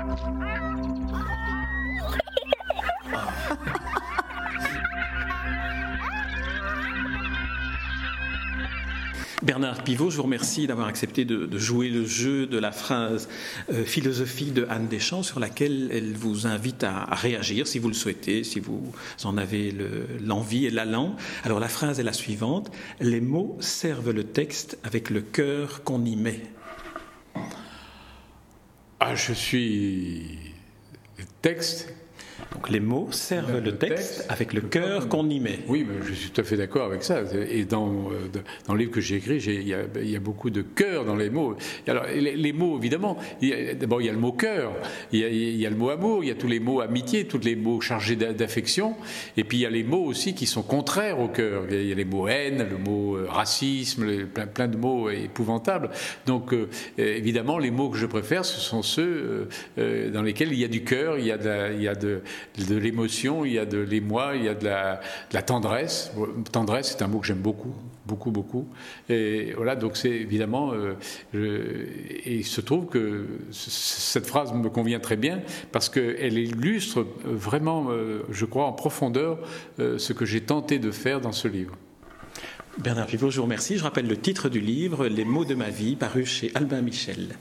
Bernard 9.42 9.82
Pivot, 9.84 10.10
je 10.10 10.16
vous 10.16 10.22
remercie 10.22 10.66
d'avoir 10.66 10.86
accepté 10.86 11.24
de, 11.24 11.58
jouer 11.58 11.88
le 11.88 12.04
jeu 12.04 12.46
de 12.46 12.58
la 12.58 12.72
phrase 12.72 13.28
euh, 13.72 13.84
philosophie 13.84 14.50
de 14.50 14.66
Anne 14.70 14.88
Deschamps 14.88 15.22
sur 15.22 15.40
laquelle 15.40 15.90
elle 15.92 16.14
vous 16.14 16.46
invite 16.46 16.84
à, 16.84 17.04
réagir 17.14 17.66
si 17.66 17.78
vous 17.78 17.88
le 17.88 17.94
souhaitez, 17.94 18.44
si 18.44 18.60
vous 18.60 18.92
en 19.24 19.36
avez 19.36 19.74
l'envie 20.24 20.66
et 20.66 20.70
l'allant. 20.70 21.16
Alors 21.44 21.60
la 21.60 21.68
phrase 21.68 22.00
est 22.00 22.04
la 22.04 22.12
suivante, 22.12 22.70
les 23.00 23.20
mots 23.20 23.56
servent 23.60 24.12
le 24.12 24.24
texte 24.24 24.78
avec 24.84 25.10
le 25.10 25.20
cœur 25.20 25.82
qu'on 25.84 26.04
y 26.04 26.16
met. 26.16 26.42
Ah, 29.12 29.16
je 29.16 29.32
suis 29.32 30.38
texte 31.42 31.92
donc 32.52 32.68
les 32.68 32.80
mots 32.80 33.08
servent 33.10 33.58
le, 33.58 33.76
texte, 33.76 34.26
avec 34.28 34.52
le 34.52 34.60
cœur 34.60 35.08
qu'on 35.08 35.28
y 35.28 35.40
met. 35.40 35.60
Oui, 35.68 35.86
mais 35.88 36.06
je 36.06 36.12
suis 36.12 36.30
tout 36.30 36.40
à 36.40 36.44
fait 36.44 36.56
d'accord 36.56 36.86
avec 36.86 37.02
ça. 37.02 37.22
Et 37.50 37.64
dans, 37.64 37.88
euh, 38.10 38.28
dans 38.66 38.74
le 38.74 38.80
livre 38.80 38.90
que 38.90 39.00
j'ai 39.00 39.16
écrit, 39.16 39.36
il 39.36 39.68
y, 39.68 39.74
a, 40.16 40.20
beaucoup 40.20 40.50
de 40.50 40.62
cœur 40.62 41.04
dans 41.04 41.16
les 41.16 41.30
mots. 41.30 41.56
Alors 41.86 42.04
les, 42.14 42.52
mots, 42.52 42.76
évidemment, 42.78 43.16
d'abord 43.78 44.02
il 44.02 44.06
y 44.06 44.10
a 44.10 44.12
le 44.12 44.18
mot 44.18 44.32
cœur, 44.32 44.72
il 45.12 45.20
y, 45.20 45.66
a, 45.66 45.70
le 45.70 45.76
mot 45.76 45.90
amour, 45.90 46.24
il 46.24 46.28
y 46.28 46.30
a 46.30 46.34
tous 46.34 46.48
les 46.48 46.60
mots 46.60 46.80
amitié, 46.80 47.24
tous 47.24 47.38
les 47.38 47.56
mots 47.56 47.80
chargés 47.80 48.16
d'affection. 48.16 48.96
Et 49.36 49.44
puis 49.44 49.58
il 49.58 49.60
y 49.62 49.66
a 49.66 49.70
les 49.70 49.84
mots 49.84 50.04
aussi 50.04 50.34
qui 50.34 50.46
sont 50.46 50.62
contraires 50.62 51.20
au 51.20 51.28
cœur. 51.28 51.64
Il 51.70 51.88
y 51.88 51.92
a 51.92 51.94
les 51.94 52.04
mots 52.04 52.28
haine, 52.28 52.66
le 52.68 52.78
mot 52.78 53.16
euh, 53.16 53.26
racisme, 53.28 54.26
plein, 54.26 54.46
plein, 54.46 54.68
de 54.68 54.76
mots 54.76 55.08
épouvantables. 55.08 55.90
Donc 56.26 56.52
euh, 56.52 56.68
évidemment, 56.98 57.58
les 57.58 57.70
mots 57.70 57.90
que 57.90 57.96
je 57.96 58.06
préfère, 58.06 58.44
ce 58.44 58.60
sont 58.60 58.82
ceux 58.82 59.48
dans 59.76 60.22
lesquels 60.22 60.52
il 60.52 60.58
y 60.58 60.64
a 60.64 60.68
du 60.68 60.84
cœur, 60.84 61.18
il 61.18 61.26
y 61.26 61.32
a 61.32 61.38
de, 61.38 61.74
il 61.74 61.82
y 61.82 61.88
a 61.88 61.94
de 61.94 62.22
de 62.68 62.76
l'émotion, 62.76 63.44
il 63.44 63.52
y 63.52 63.58
a 63.58 63.66
de 63.66 63.78
l'émoi, 63.78 64.32
il 64.36 64.44
y 64.44 64.48
a 64.48 64.54
de 64.54 64.64
la, 64.64 65.42
tendresse. 65.42 66.12
Tendresse, 66.52 66.96
c'est 66.96 67.02
un 67.02 67.08
mot 67.08 67.18
que 67.18 67.26
j'aime 67.26 67.38
beaucoup, 67.38 67.74
beaucoup, 68.06 68.30
beaucoup. 68.30 68.66
Et 69.08 69.52
voilà, 69.56 69.76
donc 69.76 69.96
c'est 69.96 70.10
évidemment. 70.10 70.72
Euh, 70.72 70.94
et 72.24 72.36
il 72.36 72.46
se 72.46 72.60
trouve 72.60 72.86
que 72.86 73.26
cette 73.50 74.26
phrase 74.26 74.52
me 74.52 74.68
convient 74.68 75.00
très 75.00 75.16
bien 75.16 75.40
parce 75.72 75.88
qu'elle 75.88 76.38
illustre 76.38 77.06
vraiment, 77.24 77.86
euh, 77.90 78.22
je 78.30 78.44
crois, 78.44 78.66
en 78.66 78.72
profondeur 78.72 79.38
euh, 79.78 79.98
ce 79.98 80.12
que 80.12 80.24
j'ai 80.24 80.40
tenté 80.40 80.78
de 80.78 80.90
faire 80.90 81.20
dans 81.20 81.32
ce 81.32 81.48
livre. 81.48 81.76
Bernard 82.78 83.06
Pivot, 83.06 83.30
je 83.30 83.36
vous 83.36 83.42
remercie. 83.44 83.76
Je 83.76 83.82
rappelle 83.82 84.06
le 84.06 84.16
titre 84.16 84.48
du 84.48 84.60
livre, 84.60 85.06
Les 85.06 85.24
mots 85.24 85.44
de 85.44 85.54
ma 85.54 85.70
vie, 85.70 85.96
paru 85.96 86.24
chez 86.24 86.50
Albin 86.54 86.80
Michel. 86.80 87.36